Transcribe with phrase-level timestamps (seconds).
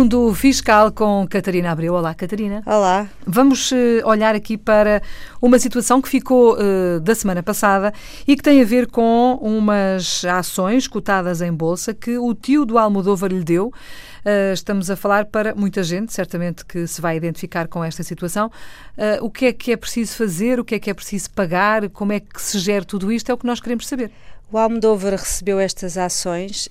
[0.00, 1.92] Mundo Fiscal com Catarina Abreu.
[1.92, 2.62] Olá, Catarina.
[2.64, 3.06] Olá.
[3.26, 3.76] Vamos uh,
[4.06, 5.02] olhar aqui para
[5.42, 7.92] uma situação que ficou uh, da semana passada
[8.26, 12.78] e que tem a ver com umas ações cotadas em bolsa que o tio do
[12.78, 13.66] Almodóvar lhe deu.
[13.66, 18.50] Uh, estamos a falar para muita gente, certamente que se vai identificar com esta situação.
[19.20, 20.58] o que é que é preciso fazer?
[20.58, 21.90] O que é que é preciso pagar?
[21.90, 23.30] Como é que se gera tudo isto?
[23.30, 24.10] É o que nós queremos saber.
[24.50, 26.70] O Almodóvar recebeu estas ações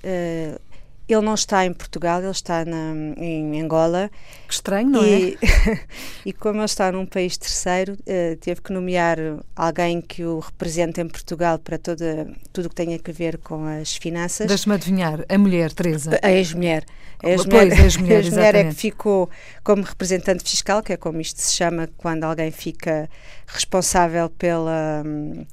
[1.09, 4.11] ele não está em Portugal, ele está na, em Angola.
[4.47, 5.79] Que estranho, não e, é?
[6.25, 9.17] e como ele está num país terceiro, uh, teve que nomear
[9.55, 13.65] alguém que o represente em Portugal para toda, tudo o que tenha a ver com
[13.65, 14.47] as finanças.
[14.47, 16.19] Deixe-me adivinhar, a mulher, Teresa.
[16.21, 16.85] A ex-mulher.
[17.23, 19.29] A ex-mulher, ex ex é que ficou
[19.63, 23.09] como representante fiscal, que é como isto se chama quando alguém fica
[23.47, 25.03] responsável pela.
[25.05, 25.45] Hum,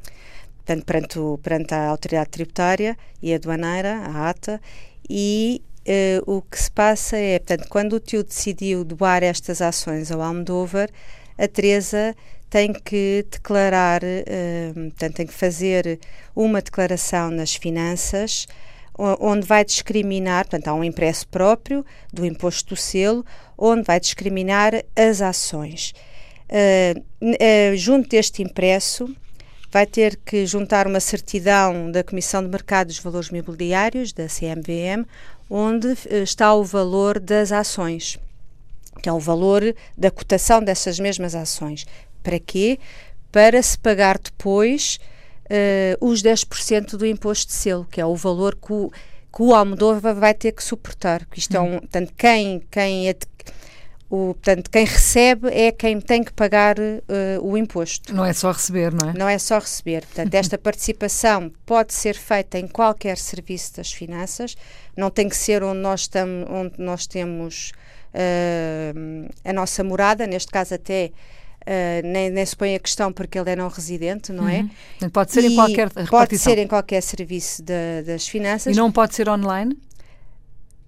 [0.67, 4.61] portanto, perante, o, perante a autoridade tributária e aduaneira, a ATA,
[5.09, 5.63] e
[6.27, 10.21] uh, o que se passa é, portanto, quando o tio decidiu doar estas ações ao
[10.21, 10.91] Almodóvar,
[11.39, 12.17] a Teresa
[12.51, 16.01] tem que declarar, uh, portanto, tem que fazer
[16.35, 18.47] uma declaração nas finanças
[18.99, 23.27] onde vai discriminar, portanto, há um impresso próprio do imposto do selo,
[23.59, 25.93] onde vai discriminar as ações.
[26.49, 29.15] Uh, uh, junto deste impresso,
[29.71, 35.07] vai ter que juntar uma certidão da Comissão de Mercado dos Valores Mobiliários, da CMVM,
[35.51, 38.19] onde eh, está o valor das ações,
[39.03, 39.63] que é o valor
[39.97, 41.87] da cotação dessas mesmas ações.
[42.23, 42.79] Para quê?
[43.31, 44.99] Para se pagar depois
[45.47, 48.91] uh, os 10% do imposto de selo, que é o valor que o,
[49.35, 51.27] que o Almodóvar vai ter que suportar.
[51.37, 51.79] Isto é um, hum.
[51.81, 53.09] portanto, quem, quem
[54.09, 57.02] o, portanto, quem recebe é quem tem que pagar uh,
[57.43, 58.15] o imposto.
[58.15, 59.13] Não é só receber, não é?
[59.13, 60.07] Não é só receber.
[60.07, 64.56] Portanto, esta participação pode ser feita em qualquer serviço das finanças,
[64.97, 67.72] não tem que ser onde nós, tam, onde nós temos
[68.14, 71.10] uh, a nossa morada, neste caso até
[71.69, 74.64] Uh, nem, nem, se põe a questão porque ele é não residente, não é?
[75.02, 75.10] Uhum.
[75.10, 76.06] Pode ser e em qualquer repartição.
[76.06, 78.72] Pode ser em qualquer serviço de, das finanças.
[78.72, 79.76] E não pode ser online?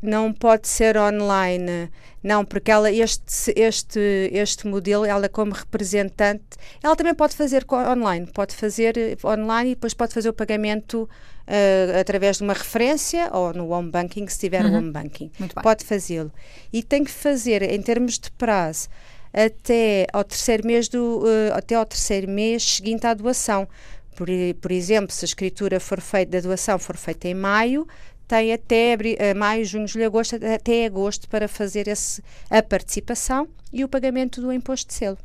[0.01, 1.91] Não pode ser online,
[2.23, 8.27] não, porque ela, este, este, este modelo, ela como representante, ela também pode fazer online,
[8.27, 13.29] pode fazer eh, online e depois pode fazer o pagamento uh, através de uma referência
[13.33, 14.79] ou no home banking, se tiver uhum.
[14.79, 15.31] home banking.
[15.63, 16.33] Pode fazê-lo.
[16.73, 18.89] E tem que fazer, em termos de prazo,
[19.33, 23.69] até ao terceiro mês do, uh, até ao terceiro mês seguinte à doação.
[24.15, 24.29] Por,
[24.61, 27.87] por exemplo, se a escritura for feita, da doação for feita em maio,
[28.29, 33.83] tem até uh, maio, junho, julho, agosto, até agosto para fazer esse, a participação e
[33.83, 35.19] o pagamento do imposto de selo.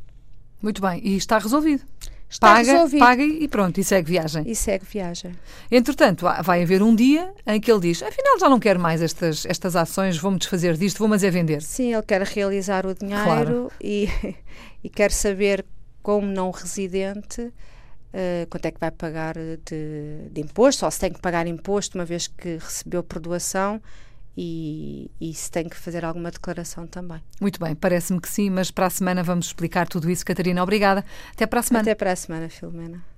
[0.60, 1.84] Muito bem, e está resolvido.
[2.28, 2.98] Está paga, resolvido.
[2.98, 4.42] paga e pronto, e segue viagem.
[4.46, 5.32] E segue viagem.
[5.70, 9.46] Entretanto, vai haver um dia em que ele diz: afinal, já não quero mais estas,
[9.46, 11.62] estas ações, vou-me desfazer disto, vou-me é vender.
[11.62, 13.72] Sim, ele quer realizar o dinheiro claro.
[13.80, 14.08] e,
[14.82, 15.64] e quer saber,
[16.02, 17.52] como não residente,
[18.14, 21.98] uh, quanto é que vai pagar de, de, imposto, ou se tem que pagar imposto
[21.98, 23.82] uma vez que recebeu por doação
[24.36, 27.20] e, e se tem que fazer alguma declaração também.
[27.40, 30.24] Muito bem, parece-me que sim, mas para a semana vamos explicar tudo isso.
[30.24, 31.04] Catarina, obrigada.
[31.32, 31.82] Até para a semana.
[31.82, 33.13] Até para a semana, Filomena.